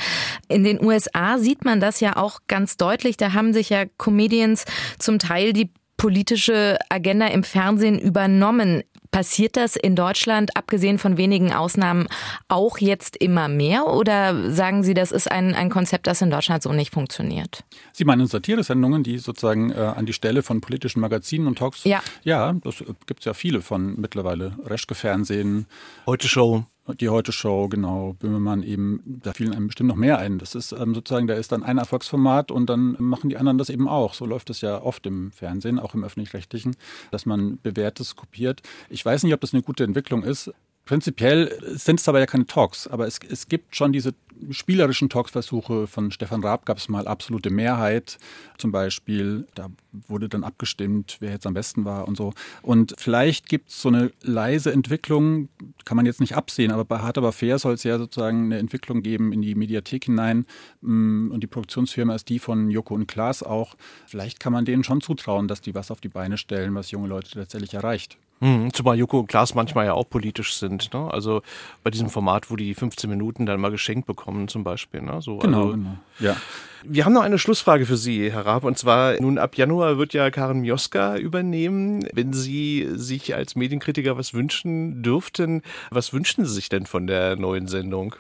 In 0.49 0.65
den 0.65 0.83
USA 0.83 1.39
sieht 1.39 1.65
man 1.65 1.81
das 1.81 2.01
ja 2.01 2.17
auch 2.17 2.41
ganz 2.49 2.77
deutlich. 2.77 3.17
Da 3.17 3.33
haben 3.33 3.53
sich 3.53 3.71
ja 3.71 3.85
Comedians 3.99 4.65
zum 4.99 5.19
Teil 5.19 5.53
die 5.53 5.71
politische 5.97 6.79
Agenda 6.89 7.27
im 7.27 7.43
Fernsehen 7.43 7.99
übernommen. 7.99 8.83
Passiert 9.17 9.57
das 9.57 9.77
in 9.77 9.97
Deutschland, 9.97 10.55
abgesehen 10.59 10.99
von 10.99 11.17
wenigen 11.17 11.51
Ausnahmen, 11.51 12.07
auch 12.49 12.77
jetzt 12.77 13.17
immer 13.17 13.49
mehr? 13.49 13.87
Oder 13.87 14.53
sagen 14.53 14.83
Sie, 14.83 14.93
das 14.93 15.11
ist 15.11 15.31
ein, 15.31 15.55
ein 15.55 15.71
Konzept, 15.71 16.07
das 16.07 16.21
in 16.21 16.29
Deutschland 16.29 16.63
so 16.63 16.71
nicht 16.75 16.93
funktioniert? 16.93 17.65
Sie 17.95 18.05
meinen 18.05 18.27
Satiresendungen, 18.27 19.05
die 19.05 19.17
sozusagen 19.17 19.71
äh, 19.71 19.77
an 19.77 20.05
die 20.05 20.13
Stelle 20.13 20.43
von 20.43 20.61
politischen 20.61 21.01
Magazinen 21.01 21.47
und 21.47 21.57
Talks? 21.57 21.85
Ja. 21.85 22.03
Ja, 22.25 22.53
das 22.63 22.85
gibt 23.07 23.21
es 23.21 23.25
ja 23.25 23.33
viele 23.33 23.63
von 23.63 23.99
mittlerweile. 23.99 24.53
Reschke 24.67 24.95
Fernsehen. 24.95 25.65
Heute 26.05 26.29
Show. 26.29 26.67
Die 26.89 27.09
Heute 27.09 27.33
Show, 27.33 27.69
genau, 27.69 28.13
Böhmermann 28.13 28.63
eben, 28.63 29.03
da 29.05 29.33
fielen 29.33 29.53
einem 29.53 29.67
bestimmt 29.67 29.89
noch 29.89 29.97
mehr 29.97 30.19
ein. 30.19 30.39
Das 30.39 30.55
ist 30.55 30.71
ähm, 30.71 30.95
sozusagen, 30.95 31.27
da 31.27 31.35
ist 31.35 31.51
dann 31.51 31.65
ein 31.65 31.79
Erfolgsformat 31.79 32.53
und 32.53 32.71
dann 32.71 32.95
machen 33.01 33.29
die 33.29 33.37
anderen 33.37 33.59
das 33.59 33.71
eben 33.71 33.89
auch. 33.89 34.15
So 34.15 34.25
läuft 34.25 34.51
es 34.51 34.61
ja 34.61 34.81
oft 34.81 35.05
im 35.05 35.33
Fernsehen, 35.33 35.81
auch 35.81 35.95
im 35.95 36.05
öffentlich-rechtlichen, 36.05 36.77
dass 37.11 37.27
man 37.27 37.59
bewährtes 37.61 38.15
kopiert. 38.15 38.63
Ich 38.89 39.05
weiß 39.05 39.25
nicht, 39.25 39.35
ob 39.35 39.41
das 39.41 39.53
eine 39.53 39.63
gute 39.63 39.83
Entwicklung 39.83 40.23
ist. 40.23 40.53
Prinzipiell 40.87 41.59
sind 41.75 42.01
es 42.01 42.09
aber 42.09 42.21
ja 42.21 42.27
keine 42.27 42.47
Talks, 42.47 42.87
aber 42.87 43.07
es, 43.07 43.19
es 43.29 43.49
gibt 43.49 43.75
schon 43.75 43.93
diese 43.93 44.15
spielerischen 44.51 45.09
Talksversuche 45.09 45.87
von 45.87 46.11
Stefan 46.11 46.43
Raab 46.43 46.67
gab 46.67 46.79
es 46.79 46.89
mal 46.89 47.09
absolute 47.09 47.51
Mehrheit 47.51 48.19
zum 48.59 48.71
Beispiel. 48.71 49.47
Da 49.55 49.69
wurde 50.07 50.29
dann 50.29 50.45
abgestimmt, 50.45 51.17
wer 51.21 51.33
jetzt 51.33 51.47
am 51.47 51.55
besten 51.55 51.85
war 51.85 52.07
und 52.07 52.17
so. 52.17 52.33
Und 52.63 52.95
vielleicht 52.99 53.49
gibt 53.49 53.71
es 53.71 53.83
so 53.83 53.89
eine 53.89 54.13
leise 54.23 54.73
Entwicklung, 54.73 55.49
kann 55.85 55.97
man 55.97 56.07
jetzt 56.07 56.21
nicht 56.21 56.37
absehen, 56.37 56.71
aber 56.71 56.85
bei 56.85 56.99
Hart 56.99 57.19
aber 57.19 57.33
fair 57.33 57.59
soll 57.59 57.75
es 57.75 57.83
ja 57.83 57.99
sozusagen 57.99 58.45
eine 58.45 58.59
Entwicklung 58.59 59.03
geben 59.03 59.33
in 59.33 59.43
die 59.43 59.55
Mediathek 59.55 60.05
hinein. 60.05 60.47
Mm, 60.83 61.31
und 61.31 61.41
die 61.41 61.49
Produktionsfirma 61.49 62.15
ist 62.15 62.29
die 62.29 62.39
von 62.39 62.71
Joko 62.71 62.95
und 62.95 63.07
Klaas 63.07 63.43
auch. 63.43 63.75
Vielleicht 64.07 64.41
kann 64.41 64.53
man 64.53 64.65
denen 64.65 64.85
schon 64.85 65.01
zutrauen, 65.01 65.49
dass 65.49 65.61
die 65.61 65.75
was 65.75 65.91
auf 65.91 66.01
die 66.01 66.09
Beine 66.09 66.39
stellen, 66.39 66.75
was 66.75 66.91
junge 66.91 67.09
Leute 67.09 67.31
tatsächlich 67.31 67.75
erreicht. 67.75 68.19
Mhm, 68.41 68.73
zumal 68.75 68.99
Joko 68.99 69.21
und 69.21 69.29
Klaas 69.29 69.55
manchmal 69.55 69.87
ja 69.87 69.95
auch 69.95 70.09
politisch 70.09 70.55
sind. 70.57 70.93
Ne? 70.93 71.11
Also 71.11 71.43
bei 71.83 71.91
diesem 71.91 72.11
Format, 72.11 72.51
wo 72.51 72.57
die 72.57 72.75
15 72.75 73.09
Minuten 73.09 73.47
dann 73.47 73.61
mal 73.61 73.71
geschenkt 73.71 74.07
bekommen 74.07 74.49
zum 74.49 74.63
Beispiel. 74.63 75.01
Ne? 75.01 75.23
So, 75.23 75.39
genau, 75.39 75.59
also, 75.59 75.73
genau. 75.73 75.97
Ja. 76.19 76.37
Wir 76.85 77.05
haben 77.05 77.15
noch 77.15 77.23
eine 77.23 77.39
Schlussfrage 77.39 77.87
für 77.87 77.97
Sie, 77.97 78.31
Herr 78.31 78.45
Raab. 78.45 78.65
Und 78.65 78.77
zwar, 78.77 79.21
nun 79.21 79.39
ab 79.39 79.57
Januar 79.57 79.97
wird 79.97 80.13
ja 80.13 80.31
Karen 80.31 80.61
Mioska 80.61 81.17
übernehmen. 81.17 82.07
Wenn 82.13 82.33
Sie 82.33 82.87
sich 82.93 83.35
als 83.35 83.57
Medienkritiker 83.57 84.19
was 84.19 84.35
wünschen 84.35 85.03
dürften, 85.03 85.63
was 85.91 86.13
wünschen 86.13 86.45
Sie 86.45 86.53
sich 86.53 86.69
denn 86.69 86.85
von 86.87 87.07
der 87.07 87.37
neuen 87.37 87.69
Sendung? 87.69 88.17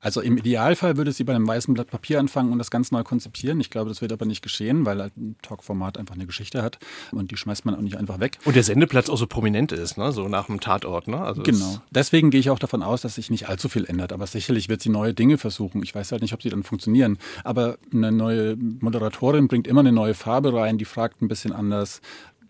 Also 0.00 0.20
im 0.20 0.36
Idealfall 0.38 0.96
würde 0.96 1.12
sie 1.12 1.24
bei 1.24 1.34
einem 1.34 1.46
weißen 1.46 1.74
Blatt 1.74 1.90
Papier 1.90 2.20
anfangen 2.20 2.52
und 2.52 2.58
das 2.58 2.70
ganz 2.70 2.92
neu 2.92 3.02
konzipieren. 3.02 3.60
Ich 3.60 3.70
glaube, 3.70 3.88
das 3.88 4.00
wird 4.00 4.12
aber 4.12 4.26
nicht 4.26 4.42
geschehen, 4.42 4.86
weil 4.86 5.00
halt 5.00 5.16
ein 5.16 5.36
Talkformat 5.42 5.98
einfach 5.98 6.14
eine 6.14 6.26
Geschichte 6.26 6.62
hat 6.62 6.78
und 7.10 7.30
die 7.30 7.36
schmeißt 7.36 7.64
man 7.64 7.74
auch 7.74 7.80
nicht 7.80 7.96
einfach 7.96 8.20
weg. 8.20 8.38
Und 8.44 8.54
der 8.54 8.62
Sendeplatz 8.62 9.10
auch 9.10 9.16
so 9.16 9.26
prominent 9.26 9.72
ist, 9.72 9.98
ne? 9.98 10.12
so 10.12 10.28
nach 10.28 10.46
dem 10.46 10.60
Tatort. 10.60 11.08
Ne? 11.08 11.20
Also 11.20 11.42
genau. 11.42 11.80
Deswegen 11.90 12.30
gehe 12.30 12.40
ich 12.40 12.50
auch 12.50 12.60
davon 12.60 12.82
aus, 12.82 13.02
dass 13.02 13.16
sich 13.16 13.30
nicht 13.30 13.48
allzu 13.48 13.68
viel 13.68 13.84
ändert. 13.86 14.12
Aber 14.12 14.26
sicherlich 14.26 14.68
wird 14.68 14.82
sie 14.82 14.90
neue 14.90 15.14
Dinge 15.14 15.36
versuchen. 15.36 15.82
Ich 15.82 15.94
weiß 15.94 16.12
halt 16.12 16.22
nicht, 16.22 16.32
ob 16.32 16.42
sie 16.42 16.50
dann 16.50 16.62
funktionieren. 16.62 17.18
Aber 17.42 17.78
eine 17.92 18.12
neue 18.12 18.56
Moderatorin 18.56 19.48
bringt 19.48 19.66
immer 19.66 19.80
eine 19.80 19.92
neue 19.92 20.14
Farbe 20.14 20.54
rein, 20.54 20.78
die 20.78 20.84
fragt 20.84 21.22
ein 21.22 21.28
bisschen 21.28 21.52
anders 21.52 22.00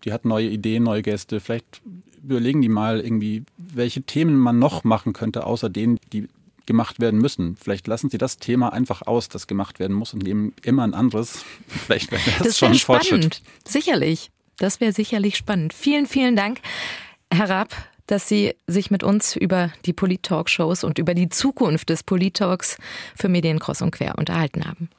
die 0.05 0.13
hat 0.13 0.25
neue 0.25 0.47
Ideen, 0.49 0.83
neue 0.83 1.01
Gäste. 1.01 1.39
Vielleicht 1.39 1.81
überlegen 2.23 2.61
die 2.61 2.69
mal 2.69 2.99
irgendwie, 2.99 3.43
welche 3.57 4.01
Themen 4.01 4.35
man 4.35 4.59
noch 4.59 4.83
machen 4.83 5.13
könnte, 5.13 5.45
außer 5.45 5.69
denen, 5.69 5.99
die 6.13 6.27
gemacht 6.69 6.99
werden 6.99 7.19
müssen. 7.19 7.57
Vielleicht 7.57 7.87
lassen 7.87 8.11
Sie 8.11 8.19
das 8.19 8.37
Thema 8.37 8.71
einfach 8.71 9.01
aus, 9.01 9.27
das 9.27 9.47
gemacht 9.47 9.79
werden 9.79 9.95
muss 9.95 10.13
und 10.13 10.21
nehmen 10.21 10.53
immer 10.61 10.83
ein 10.83 10.93
anderes. 10.93 11.43
Vielleicht 11.67 12.11
wäre 12.11 12.21
das, 12.37 12.47
das 12.47 12.57
schon 12.59 12.69
ein 12.69 12.75
spannend. 12.75 13.07
Fortschritt. 13.07 13.41
Sicherlich. 13.67 14.29
Das 14.57 14.79
wäre 14.79 14.91
sicherlich 14.91 15.35
spannend. 15.35 15.73
Vielen, 15.73 16.05
vielen 16.05 16.35
Dank, 16.35 16.59
Herr 17.33 17.49
Rapp, 17.49 17.75
dass 18.05 18.29
Sie 18.29 18.53
sich 18.67 18.91
mit 18.91 19.03
uns 19.03 19.35
über 19.35 19.73
die 19.85 19.93
Polit-Talk-Shows 19.93 20.83
und 20.83 20.99
über 20.99 21.15
die 21.15 21.29
Zukunft 21.29 21.89
des 21.89 22.03
Polit-Talks 22.03 22.77
für 23.15 23.29
Medien 23.29 23.57
kreuz 23.57 23.81
und 23.81 23.89
quer 23.89 24.19
unterhalten 24.19 24.65
haben. 24.65 24.87